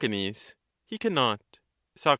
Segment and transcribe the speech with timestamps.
[0.87, 1.59] He cannot.
[1.95, 2.09] Soc.